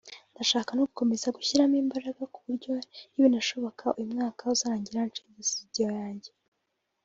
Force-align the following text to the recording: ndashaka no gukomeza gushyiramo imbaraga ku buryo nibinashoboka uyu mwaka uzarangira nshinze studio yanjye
ndashaka 0.33 0.69
no 0.73 0.83
gukomeza 0.89 1.33
gushyiramo 1.35 1.75
imbaraga 1.83 2.23
ku 2.33 2.39
buryo 2.45 2.73
nibinashoboka 3.11 3.85
uyu 3.97 4.11
mwaka 4.13 4.41
uzarangira 4.53 5.01
nshinze 5.09 5.41
studio 5.51 5.87
yanjye 5.99 6.31